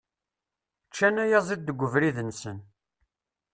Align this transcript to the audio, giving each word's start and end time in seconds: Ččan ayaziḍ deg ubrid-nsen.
Ččan 0.89 1.15
ayaziḍ 1.23 1.59
deg 1.63 1.79
ubrid-nsen. 1.85 2.57